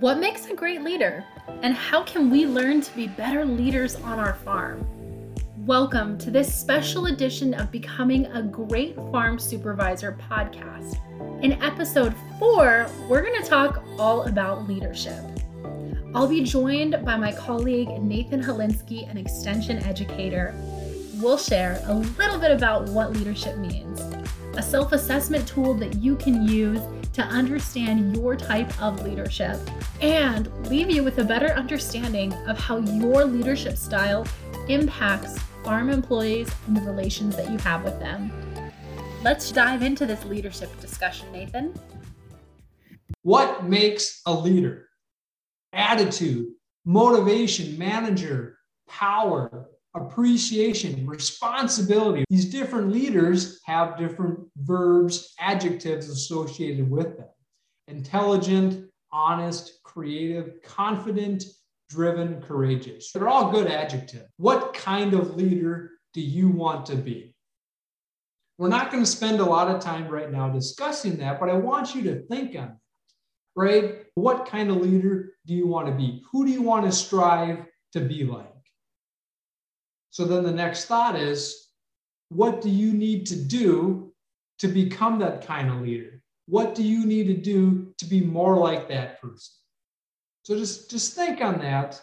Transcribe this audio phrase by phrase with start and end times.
[0.00, 1.26] What makes a great leader?
[1.60, 4.86] And how can we learn to be better leaders on our farm?
[5.58, 10.96] Welcome to this special edition of Becoming a Great Farm Supervisor podcast.
[11.44, 15.22] In episode four, we're going to talk all about leadership.
[16.14, 20.54] I'll be joined by my colleague Nathan Holinsky, an extension educator.
[21.16, 24.00] We'll share a little bit about what leadership means,
[24.56, 26.80] a self assessment tool that you can use
[27.20, 29.58] to understand your type of leadership
[30.00, 34.26] and leave you with a better understanding of how your leadership style
[34.68, 38.32] impacts farm employees and the relations that you have with them.
[39.22, 41.78] Let's dive into this leadership discussion, Nathan.
[43.20, 44.88] What makes a leader?
[45.74, 46.46] Attitude,
[46.86, 48.56] motivation, manager,
[48.88, 52.24] power, appreciation, responsibility.
[52.30, 57.28] These different leaders have different verbs, adjectives associated with them
[57.88, 61.42] intelligent, honest, creative, confident,
[61.88, 63.10] driven, courageous.
[63.10, 64.26] They're all good adjectives.
[64.36, 67.34] What kind of leader do you want to be?
[68.58, 71.54] We're not going to spend a lot of time right now discussing that, but I
[71.54, 72.76] want you to think on that,
[73.56, 74.04] right?
[74.14, 76.22] What kind of leader do you want to be?
[76.30, 78.59] Who do you want to strive to be like?
[80.10, 81.68] So then the next thought is
[82.28, 84.12] what do you need to do
[84.58, 86.22] to become that kind of leader?
[86.46, 89.54] What do you need to do to be more like that person?
[90.44, 92.00] So just, just think on that.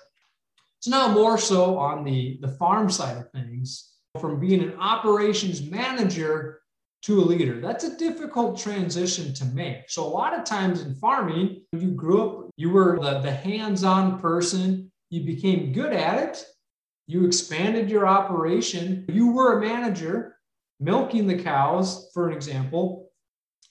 [0.80, 5.62] It's now more so on the, the farm side of things, from being an operations
[5.70, 6.62] manager
[7.04, 7.60] to a leader.
[7.60, 9.90] That's a difficult transition to make.
[9.90, 14.20] So a lot of times in farming, you grew up, you were the, the hands-on
[14.20, 16.46] person, you became good at it,
[17.08, 19.06] you expanded your operation.
[19.08, 20.38] You were a manager
[20.80, 23.10] milking the cows, for an example.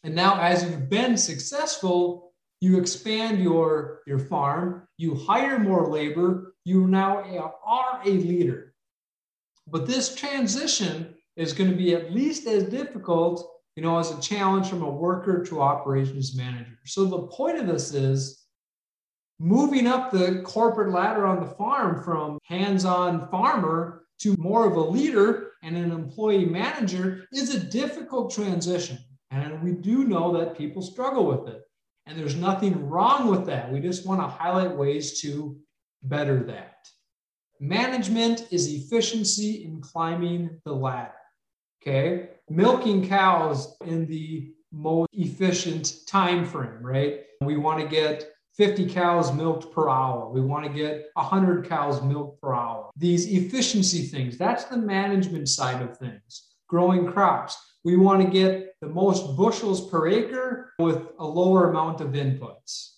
[0.03, 6.55] And now, as you've been successful, you expand your, your farm, you hire more labor,
[6.65, 8.75] you now are a leader.
[9.69, 13.47] But this transition is going to be at least as difficult,
[13.77, 16.79] you know, as a challenge from a worker to operations manager.
[16.87, 18.46] So the point of this is
[19.39, 24.81] moving up the corporate ladder on the farm from hands-on farmer to more of a
[24.81, 28.99] leader and an employee manager is a difficult transition.
[29.31, 31.63] And we do know that people struggle with it.
[32.07, 33.71] And there's nothing wrong with that.
[33.71, 35.59] We just want to highlight ways to
[36.05, 36.77] better that.
[37.59, 41.13] Management is efficiency in climbing the ladder.
[41.83, 42.29] Okay.
[42.49, 47.21] Milking cows in the most efficient time frame, right?
[47.41, 50.31] We want to get 50 cows milked per hour.
[50.31, 52.91] We want to get 100 cows milked per hour.
[52.97, 56.55] These efficiency things, that's the management side of things.
[56.69, 62.01] Growing crops, we want to get the most bushels per acre with a lower amount
[62.01, 62.95] of inputs.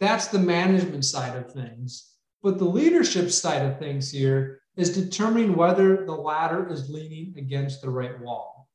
[0.00, 2.12] That's the management side of things.
[2.42, 7.80] But the leadership side of things here is determining whether the ladder is leaning against
[7.80, 8.68] the right wall.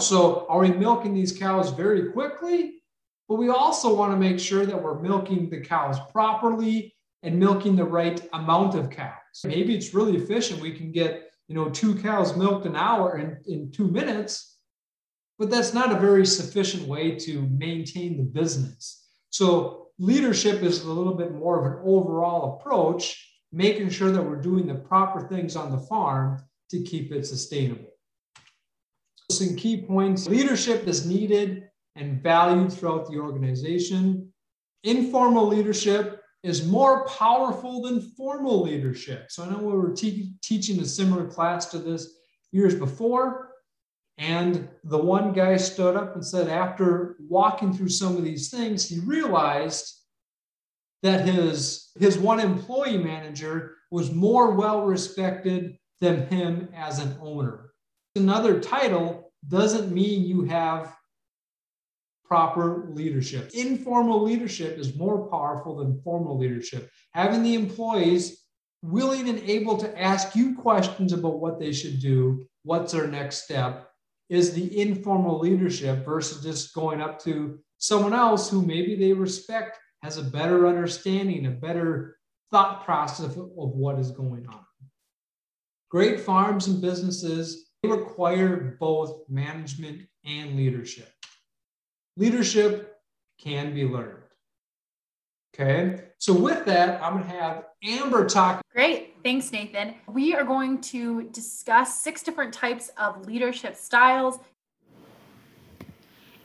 [0.00, 2.81] So, are we milking these cows very quickly
[3.28, 7.76] but we also want to make sure that we're milking the cows properly and milking
[7.76, 9.12] the right amount of cows.
[9.44, 10.60] Maybe it's really efficient.
[10.60, 14.58] We can get, you know, two cows milked an hour in, in two minutes,
[15.38, 19.08] but that's not a very sufficient way to maintain the business.
[19.30, 24.40] So leadership is a little bit more of an overall approach, making sure that we're
[24.40, 27.90] doing the proper things on the farm to keep it sustainable.
[29.30, 34.32] Some key points leadership is needed and valued throughout the organization.
[34.84, 39.30] Informal leadership is more powerful than formal leadership.
[39.30, 42.18] So I know we were te- teaching a similar class to this
[42.50, 43.50] years before.
[44.18, 48.88] And the one guy stood up and said, after walking through some of these things,
[48.88, 50.00] he realized
[51.02, 57.72] that his, his one employee manager was more well respected than him as an owner.
[58.14, 60.94] Another title doesn't mean you have
[62.32, 63.50] proper leadership.
[63.52, 66.90] Informal leadership is more powerful than formal leadership.
[67.12, 68.46] Having the employees
[68.80, 73.44] willing and able to ask you questions about what they should do, what's their next
[73.44, 73.90] step,
[74.30, 79.78] is the informal leadership versus just going up to someone else who maybe they respect,
[80.02, 82.16] has a better understanding, a better
[82.50, 84.64] thought process of what is going on.
[85.90, 91.10] Great farms and businesses require both management and leadership.
[92.16, 92.96] Leadership
[93.38, 94.18] can be learned.
[95.54, 98.62] Okay, so with that, I'm going to have Amber talk.
[98.72, 99.16] Great.
[99.22, 99.94] Thanks, Nathan.
[100.08, 104.38] We are going to discuss six different types of leadership styles.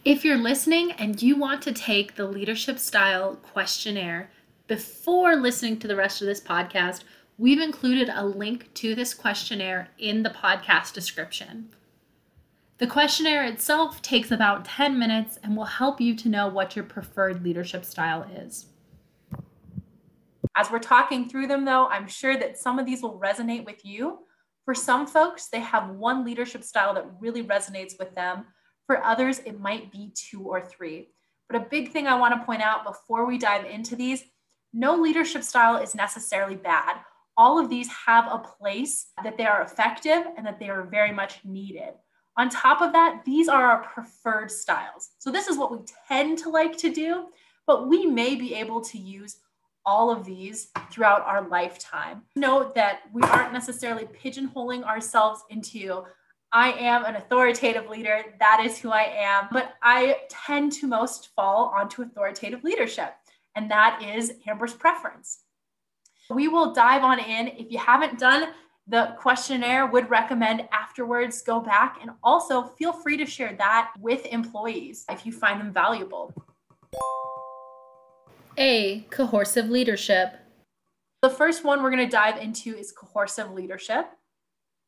[0.03, 4.29] If you're listening and you want to take the leadership style questionnaire
[4.67, 7.03] before listening to the rest of this podcast,
[7.37, 11.69] we've included a link to this questionnaire in the podcast description.
[12.79, 16.85] The questionnaire itself takes about 10 minutes and will help you to know what your
[16.85, 18.67] preferred leadership style is.
[20.55, 23.83] As we're talking through them, though, I'm sure that some of these will resonate with
[23.83, 24.19] you.
[24.65, 28.45] For some folks, they have one leadership style that really resonates with them
[28.87, 31.09] for others, it might be two or three.
[31.49, 34.23] But a big thing I want to point out before we dive into these
[34.73, 36.97] no leadership style is necessarily bad.
[37.37, 41.11] All of these have a place that they are effective and that they are very
[41.11, 41.93] much needed.
[42.37, 45.09] On top of that, these are our preferred styles.
[45.17, 47.25] So, this is what we tend to like to do,
[47.65, 49.37] but we may be able to use
[49.85, 52.21] all of these throughout our lifetime.
[52.35, 56.03] Note that we aren't necessarily pigeonholing ourselves into
[56.51, 58.23] I am an authoritative leader.
[58.39, 59.47] That is who I am.
[59.51, 63.13] But I tend to most fall onto authoritative leadership,
[63.55, 65.39] and that is Amber's preference.
[66.29, 67.47] We will dive on in.
[67.47, 68.49] If you haven't done
[68.87, 74.25] the questionnaire, would recommend afterwards go back and also feel free to share that with
[74.27, 76.33] employees if you find them valuable.
[78.57, 79.01] A.
[79.11, 80.33] Coercive leadership.
[81.21, 84.09] The first one we're going to dive into is coercive leadership.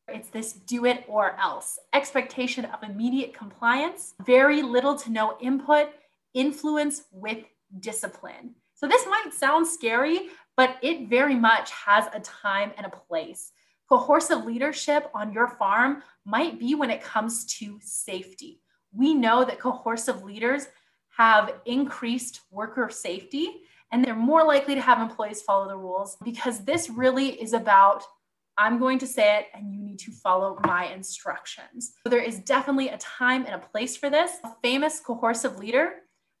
[0.08, 5.90] It's this do it or else expectation of immediate compliance, very little to no input,
[6.34, 7.44] influence with
[7.78, 8.54] discipline.
[8.74, 13.52] So, this might sound scary, but it very much has a time and a place.
[13.90, 18.60] Coercive leadership on your farm might be when it comes to safety.
[18.92, 20.68] We know that coercive leaders
[21.16, 26.64] have increased worker safety and they're more likely to have employees follow the rules because
[26.64, 28.04] this really is about
[28.56, 31.94] I'm going to say it and you need to follow my instructions.
[32.04, 34.32] So there is definitely a time and a place for this.
[34.44, 35.94] A famous coercive leader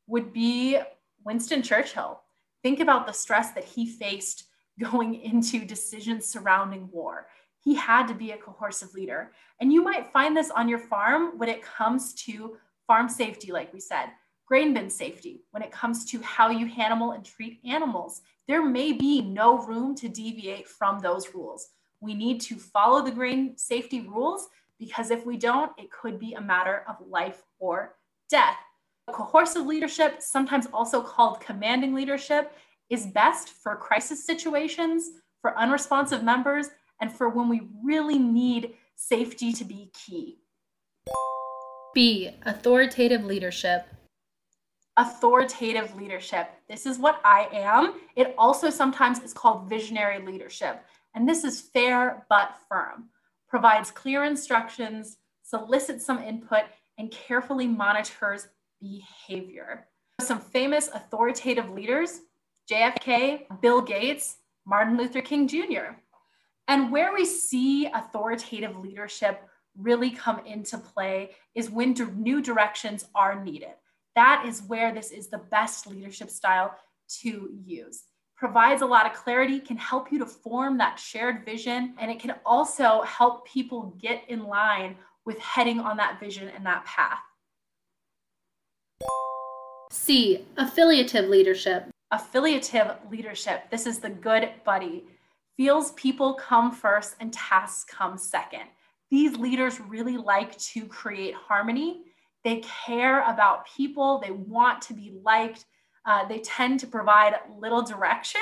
[0.06, 0.78] would be
[1.24, 2.20] Winston Churchill.
[2.62, 4.44] Think about the stress that he faced
[4.78, 7.26] going into decisions surrounding war.
[7.62, 9.32] He had to be a coercive leader.
[9.60, 13.72] And you might find this on your farm when it comes to farm safety, like
[13.72, 14.06] we said,
[14.46, 18.22] grain bin safety, when it comes to how you handle and treat animals.
[18.48, 21.68] There may be no room to deviate from those rules.
[22.00, 24.48] We need to follow the grain safety rules
[24.78, 27.96] because if we don't, it could be a matter of life or
[28.30, 28.56] death.
[29.12, 32.52] Coercive leadership, sometimes also called commanding leadership,
[32.88, 35.10] is best for crisis situations,
[35.42, 36.70] for unresponsive members,
[37.00, 40.38] and for when we really need safety to be key.
[41.94, 42.30] B.
[42.44, 43.86] Authoritative leadership.
[44.96, 46.50] Authoritative leadership.
[46.68, 47.94] This is what I am.
[48.16, 53.08] It also sometimes is called visionary leadership and this is fair but firm,
[53.48, 56.62] provides clear instructions, solicits some input,
[56.98, 58.48] and carefully monitors
[58.80, 59.86] behavior.
[60.20, 62.20] Some famous authoritative leaders
[62.70, 65.96] JFK, Bill Gates, Martin Luther King Jr.
[66.68, 69.42] And where we see authoritative leadership
[69.76, 73.74] really come into play is when new directions are needed.
[74.14, 76.74] That is where this is the best leadership style
[77.22, 78.04] to use
[78.40, 82.18] provides a lot of clarity, can help you to form that shared vision, and it
[82.18, 84.96] can also help people get in line
[85.26, 87.18] with heading on that vision and that path.
[89.92, 91.90] C, affiliative leadership.
[92.12, 93.70] Affiliative leadership.
[93.70, 95.04] This is the good buddy.
[95.56, 98.64] Feels people come first and tasks come second.
[99.10, 102.02] These leaders really like to create harmony.
[102.44, 105.66] They care about people, they want to be liked,
[106.06, 108.40] uh, they tend to provide little direction.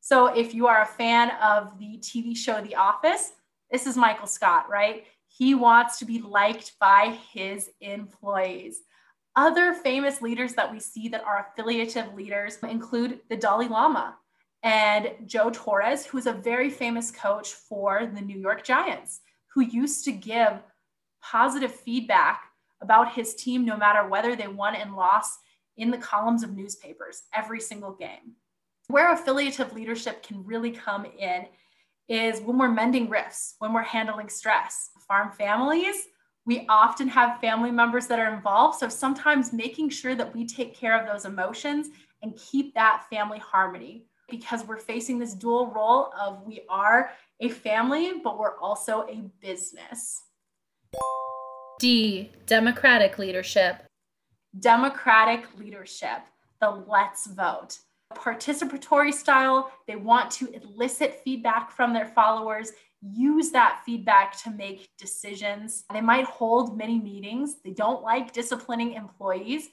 [0.00, 3.32] So if you are a fan of the TV show The Office,
[3.70, 5.04] this is Michael Scott, right?
[5.26, 8.82] He wants to be liked by his employees.
[9.34, 14.16] Other famous leaders that we see that are affiliative leaders include the Dalai Lama
[14.66, 19.20] and Joe Torres, who is a very famous coach for the New York Giants,
[19.54, 20.60] who used to give
[21.22, 22.42] positive feedback
[22.82, 25.38] about his team no matter whether they won and lost
[25.76, 28.34] in the columns of newspapers every single game.
[28.88, 31.46] Where affiliative leadership can really come in
[32.08, 34.90] is when we're mending rifts, when we're handling stress.
[35.06, 36.08] Farm families,
[36.44, 38.80] we often have family members that are involved.
[38.80, 41.90] So sometimes making sure that we take care of those emotions
[42.22, 47.48] and keep that family harmony because we're facing this dual role of we are a
[47.48, 50.22] family, but we're also a business.
[51.78, 53.86] D, democratic leadership
[54.60, 56.22] democratic leadership,
[56.60, 57.78] the let's vote.
[58.14, 64.88] Participatory style, they want to elicit feedback from their followers, use that feedback to make
[64.96, 65.84] decisions.
[65.92, 67.56] They might hold many meetings.
[67.62, 69.68] They don't like disciplining employees.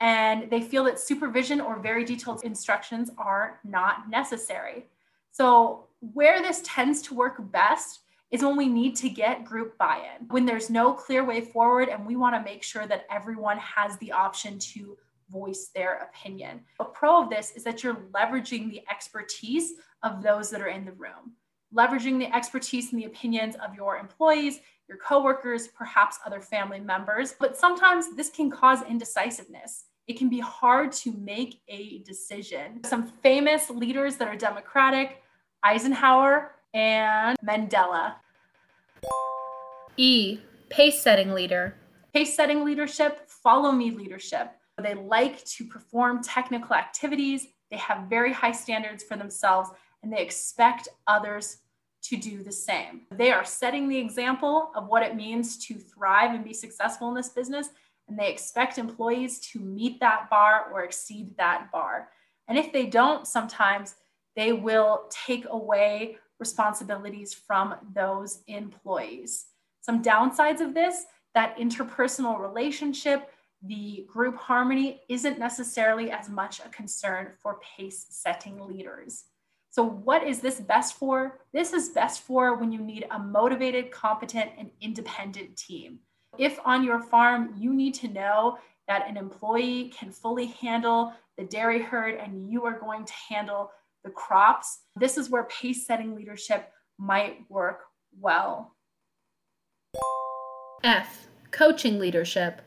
[0.00, 4.86] And they feel that supervision or very detailed instructions are not necessary.
[5.32, 8.00] So, where this tends to work best
[8.30, 11.88] is when we need to get group buy in, when there's no clear way forward,
[11.88, 14.96] and we want to make sure that everyone has the option to
[15.30, 16.60] voice their opinion.
[16.80, 20.84] A pro of this is that you're leveraging the expertise of those that are in
[20.84, 21.32] the room,
[21.74, 27.34] leveraging the expertise and the opinions of your employees, your coworkers, perhaps other family members.
[27.38, 29.84] But sometimes this can cause indecisiveness.
[30.06, 32.84] It can be hard to make a decision.
[32.84, 35.22] Some famous leaders that are democratic
[35.64, 38.14] Eisenhower and Mandela.
[39.96, 41.74] E, pace setting leader.
[42.14, 44.52] Pace setting leadership, follow me leadership.
[44.80, 49.70] They like to perform technical activities, they have very high standards for themselves,
[50.06, 51.58] and they expect others
[52.00, 53.00] to do the same.
[53.10, 57.16] They are setting the example of what it means to thrive and be successful in
[57.16, 57.70] this business,
[58.06, 62.10] and they expect employees to meet that bar or exceed that bar.
[62.46, 63.96] And if they don't, sometimes
[64.36, 69.46] they will take away responsibilities from those employees.
[69.80, 73.28] Some downsides of this that interpersonal relationship,
[73.60, 79.24] the group harmony isn't necessarily as much a concern for pace setting leaders.
[79.76, 81.38] So, what is this best for?
[81.52, 85.98] This is best for when you need a motivated, competent, and independent team.
[86.38, 88.56] If on your farm you need to know
[88.88, 93.70] that an employee can fully handle the dairy herd and you are going to handle
[94.02, 97.80] the crops, this is where pace setting leadership might work
[98.18, 98.74] well.
[100.84, 102.62] F, coaching leadership.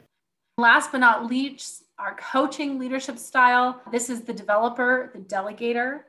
[0.59, 3.81] Last but not least, our coaching leadership style.
[3.91, 6.01] This is the developer, the delegator.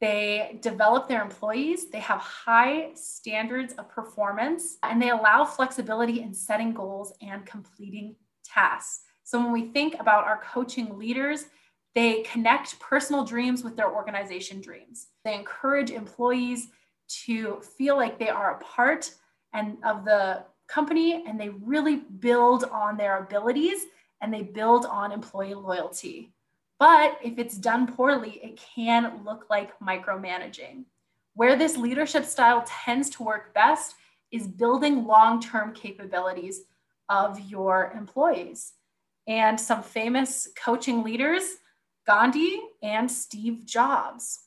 [0.00, 6.34] They develop their employees, they have high standards of performance, and they allow flexibility in
[6.34, 9.02] setting goals and completing tasks.
[9.22, 11.46] So, when we think about our coaching leaders,
[11.94, 15.08] they connect personal dreams with their organization dreams.
[15.24, 16.68] They encourage employees
[17.24, 19.14] to feel like they are a part
[19.52, 23.86] and of the company and they really build on their abilities
[24.20, 26.33] and they build on employee loyalty.
[26.78, 30.84] But if it's done poorly, it can look like micromanaging.
[31.34, 33.94] Where this leadership style tends to work best
[34.30, 36.62] is building long term capabilities
[37.08, 38.72] of your employees.
[39.26, 41.56] And some famous coaching leaders
[42.06, 44.40] Gandhi and Steve Jobs.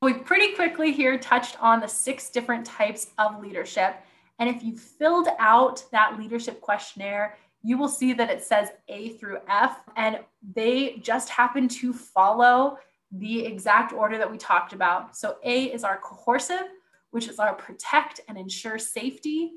[0.00, 3.96] We've pretty quickly here touched on the six different types of leadership.
[4.38, 9.10] And if you filled out that leadership questionnaire, you will see that it says A
[9.10, 10.20] through F, and
[10.54, 12.78] they just happen to follow
[13.12, 15.16] the exact order that we talked about.
[15.16, 16.68] So A is our coercive,
[17.10, 19.52] which is our protect and ensure safety.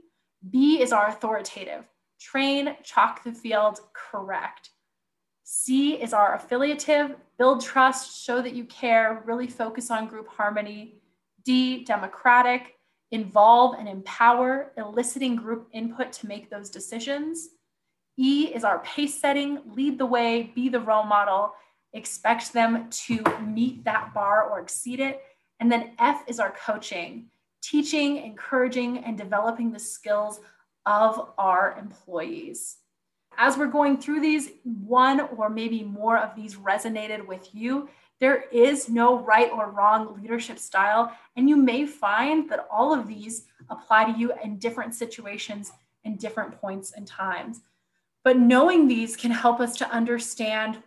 [0.50, 1.86] B is our authoritative,
[2.20, 4.70] train, chalk the field, correct.
[5.44, 10.96] C is our affiliative, build trust, show that you care, really focus on group harmony.
[11.44, 12.76] D, democratic,
[13.12, 17.50] involve and empower, eliciting group input to make those decisions.
[18.18, 21.54] E is our pace setting, lead the way, be the role model,
[21.94, 25.22] expect them to meet that bar or exceed it.
[25.60, 27.28] And then F is our coaching,
[27.62, 30.40] teaching, encouraging, and developing the skills
[30.86, 32.78] of our employees
[33.38, 37.90] as we're going through these, one or maybe more of these resonated with you.
[38.20, 41.16] There is no right or wrong leadership style.
[41.36, 45.72] And you may find that all of these apply to you in different situations
[46.06, 47.62] and different points and times.
[48.24, 50.84] But knowing these can help us to understand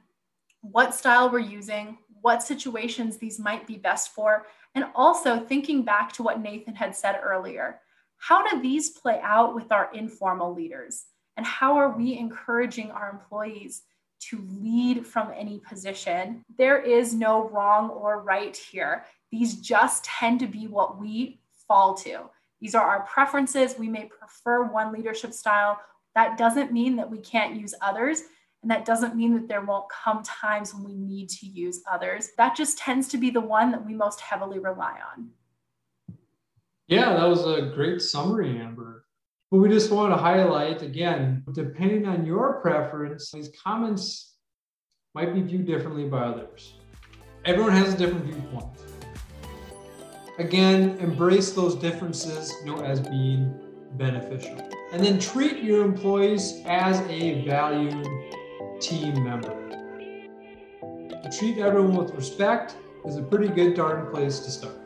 [0.61, 6.13] what style we're using, what situations these might be best for, and also thinking back
[6.13, 7.81] to what Nathan had said earlier.
[8.17, 11.05] How do these play out with our informal leaders?
[11.37, 13.83] And how are we encouraging our employees
[14.31, 16.43] to lead from any position?
[16.57, 19.05] There is no wrong or right here.
[19.31, 22.31] These just tend to be what we fall to.
[22.61, 23.79] These are our preferences.
[23.79, 25.81] We may prefer one leadership style.
[26.15, 28.23] That doesn't mean that we can't use others.
[28.63, 32.31] And that doesn't mean that there won't come times when we need to use others.
[32.39, 35.29] That just tends to be the one that we most heavily rely on.
[36.87, 39.05] Yeah, that was a great summary, Amber.
[39.51, 44.35] But we just want to highlight again, depending on your preference, these comments
[45.15, 46.75] might be viewed differently by others.
[47.45, 48.67] Everyone has a different viewpoint.
[50.39, 53.55] Again, embrace those differences you know, as being
[53.93, 54.74] beneficial.
[54.95, 58.07] And then treat your employees as a valued
[58.81, 59.53] team member.
[61.21, 64.84] To treat everyone with respect is a pretty good darn place to start.